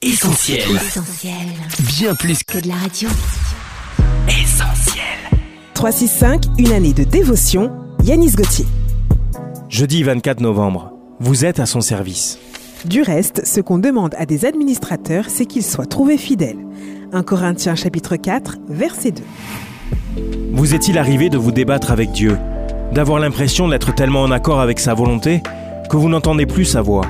Essentiel. 0.00 0.60
Essentiel. 0.76 1.34
Bien 1.98 2.14
plus 2.14 2.44
Que 2.44 2.60
de 2.60 2.68
la 2.68 2.76
radio. 2.76 3.08
qu'essentiel. 4.28 5.02
365, 5.74 6.44
une 6.56 6.70
année 6.70 6.92
de 6.92 7.02
dévotion, 7.02 7.72
Yanis 8.04 8.30
Gauthier. 8.36 8.64
Jeudi 9.68 10.04
24 10.04 10.38
novembre. 10.40 10.92
Vous 11.18 11.44
êtes 11.44 11.58
à 11.58 11.66
son 11.66 11.80
service. 11.80 12.38
Du 12.84 13.02
reste, 13.02 13.44
ce 13.44 13.60
qu'on 13.60 13.78
demande 13.78 14.14
à 14.18 14.24
des 14.24 14.44
administrateurs, 14.44 15.24
c'est 15.26 15.46
qu'ils 15.46 15.64
soient 15.64 15.86
trouvés 15.86 16.16
fidèles. 16.16 16.64
1 17.12 17.24
Corinthiens 17.24 17.74
chapitre 17.74 18.14
4, 18.14 18.58
verset 18.68 19.10
2. 19.10 19.22
Vous 20.52 20.74
est-il 20.74 20.96
arrivé 20.96 21.28
de 21.28 21.38
vous 21.38 21.50
débattre 21.50 21.90
avec 21.90 22.12
Dieu, 22.12 22.38
d'avoir 22.92 23.18
l'impression 23.18 23.66
d'être 23.66 23.92
tellement 23.96 24.22
en 24.22 24.30
accord 24.30 24.60
avec 24.60 24.78
sa 24.78 24.94
volonté 24.94 25.42
que 25.90 25.96
vous 25.96 26.08
n'entendez 26.08 26.46
plus 26.46 26.66
sa 26.66 26.82
voix? 26.82 27.04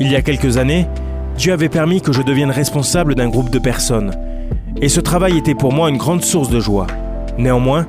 Il 0.00 0.10
y 0.10 0.16
a 0.16 0.22
quelques 0.22 0.56
années, 0.56 0.88
Dieu 1.36 1.52
avait 1.52 1.68
permis 1.68 2.00
que 2.00 2.12
je 2.12 2.22
devienne 2.22 2.50
responsable 2.50 3.14
d'un 3.14 3.28
groupe 3.28 3.50
de 3.50 3.58
personnes, 3.58 4.12
et 4.80 4.88
ce 4.88 5.00
travail 5.00 5.36
était 5.36 5.54
pour 5.54 5.72
moi 5.72 5.90
une 5.90 5.96
grande 5.96 6.24
source 6.24 6.48
de 6.48 6.60
joie. 6.60 6.86
Néanmoins, 7.38 7.86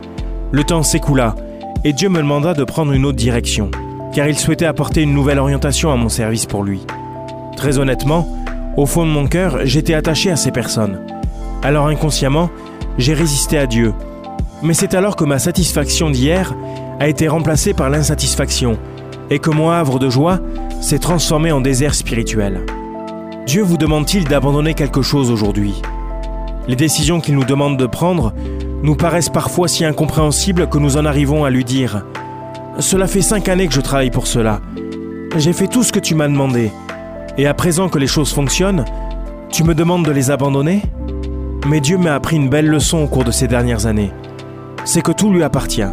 le 0.51 0.63
temps 0.63 0.81
s'écoula, 0.81 1.35
et 1.83 1.93
Dieu 1.93 2.09
me 2.09 2.17
demanda 2.17 2.55
de 2.55 2.63
prendre 2.63 2.91
une 2.91 3.05
autre 3.05 3.17
direction, 3.17 3.69
car 4.13 4.27
il 4.27 4.37
souhaitait 4.37 4.65
apporter 4.65 5.03
une 5.03 5.13
nouvelle 5.13 5.37
orientation 5.37 5.91
à 5.91 5.95
mon 5.95 6.09
service 6.09 6.47
pour 6.47 6.63
lui. 6.63 6.81
Très 7.55 7.77
honnêtement, 7.77 8.27
au 8.77 8.87
fond 8.87 9.05
de 9.05 9.11
mon 9.11 9.27
cœur, 9.27 9.59
j'étais 9.63 9.93
attaché 9.93 10.31
à 10.31 10.35
ces 10.35 10.51
personnes. 10.51 10.99
Alors 11.61 11.87
inconsciemment, 11.87 12.49
j'ai 12.97 13.13
résisté 13.13 13.59
à 13.59 13.67
Dieu. 13.67 13.93
Mais 14.63 14.73
c'est 14.73 14.95
alors 14.95 15.15
que 15.15 15.23
ma 15.23 15.37
satisfaction 15.37 16.09
d'hier 16.09 16.55
a 16.99 17.07
été 17.07 17.27
remplacée 17.27 17.73
par 17.75 17.91
l'insatisfaction, 17.91 18.79
et 19.29 19.37
que 19.37 19.51
mon 19.51 19.69
havre 19.69 19.99
de 19.99 20.09
joie 20.09 20.39
s'est 20.81 20.99
transformé 20.99 21.51
en 21.51 21.61
désert 21.61 21.93
spirituel. 21.93 22.65
Dieu 23.45 23.61
vous 23.61 23.77
demande-t-il 23.77 24.23
d'abandonner 24.23 24.73
quelque 24.73 25.03
chose 25.03 25.29
aujourd'hui? 25.29 25.79
Les 26.67 26.75
décisions 26.75 27.21
qu'il 27.21 27.35
nous 27.35 27.43
demande 27.43 27.77
de 27.77 27.85
prendre 27.85 28.33
nous 28.81 28.95
paraissent 28.95 29.29
parfois 29.29 29.67
si 29.67 29.85
incompréhensibles 29.85 30.67
que 30.67 30.79
nous 30.79 30.97
en 30.97 31.05
arrivons 31.05 31.45
à 31.45 31.51
lui 31.51 31.63
dire⁇ 31.63 32.03
Cela 32.81 33.05
fait 33.05 33.21
cinq 33.21 33.47
années 33.47 33.67
que 33.67 33.73
je 33.73 33.81
travaille 33.81 34.09
pour 34.09 34.25
cela. 34.25 34.61
J'ai 35.37 35.53
fait 35.53 35.67
tout 35.67 35.83
ce 35.83 35.91
que 35.91 35.99
tu 35.99 36.15
m'as 36.15 36.27
demandé. 36.27 36.71
Et 37.37 37.45
à 37.45 37.53
présent 37.53 37.87
que 37.87 37.99
les 37.99 38.07
choses 38.07 38.33
fonctionnent, 38.33 38.83
tu 39.51 39.63
me 39.63 39.75
demandes 39.75 40.05
de 40.05 40.11
les 40.11 40.31
abandonner? 40.31 40.81
Mais 41.67 41.81
Dieu 41.81 41.99
m'a 41.99 42.15
appris 42.15 42.37
une 42.37 42.49
belle 42.49 42.67
leçon 42.67 43.03
au 43.03 43.07
cours 43.07 43.25
de 43.25 43.31
ces 43.31 43.47
dernières 43.47 43.85
années. 43.85 44.11
C'est 44.85 45.03
que 45.03 45.11
tout 45.11 45.31
lui 45.31 45.43
appartient. 45.43 45.83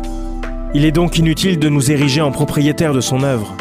Il 0.72 0.86
est 0.86 0.92
donc 0.92 1.18
inutile 1.18 1.58
de 1.58 1.68
nous 1.68 1.90
ériger 1.90 2.22
en 2.22 2.30
propriétaires 2.30 2.94
de 2.94 3.02
son 3.02 3.22
œuvre. 3.22 3.54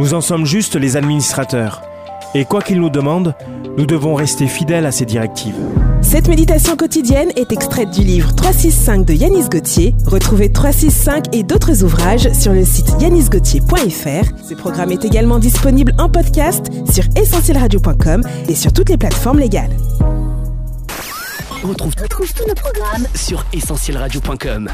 Nous 0.00 0.12
en 0.14 0.20
sommes 0.20 0.44
juste 0.44 0.74
les 0.74 0.96
administrateurs. 0.96 1.87
Et 2.34 2.44
quoi 2.44 2.60
qu'il 2.60 2.80
nous 2.80 2.90
demande, 2.90 3.34
nous 3.76 3.86
devons 3.86 4.14
rester 4.14 4.46
fidèles 4.46 4.86
à 4.86 4.92
ses 4.92 5.04
directives. 5.04 5.56
Cette 6.02 6.28
méditation 6.28 6.76
quotidienne 6.76 7.30
est 7.36 7.52
extraite 7.52 7.90
du 7.90 8.02
livre 8.02 8.34
365 8.34 9.04
de 9.04 9.14
Yanis 9.14 9.48
Gauthier. 9.48 9.94
Retrouvez 10.06 10.52
365 10.52 11.34
et 11.34 11.42
d'autres 11.42 11.82
ouvrages 11.84 12.32
sur 12.32 12.52
le 12.52 12.64
site 12.64 12.88
yanisgauthier.fr. 13.00 14.46
Ce 14.48 14.54
programme 14.54 14.92
est 14.92 15.04
également 15.04 15.38
disponible 15.38 15.94
en 15.98 16.08
podcast 16.08 16.66
sur 16.92 17.04
essentielradio.com 17.16 18.22
et 18.48 18.54
sur 18.54 18.72
toutes 18.72 18.90
les 18.90 18.98
plateformes 18.98 19.38
légales. 19.38 19.74
On 21.64 21.68
retrouve, 21.68 21.94
retrouve 22.00 22.32
tous 22.32 22.46
nos 22.46 22.54
programmes 22.54 23.06
sur 23.14 23.44
essentielradio.com. 23.52 24.70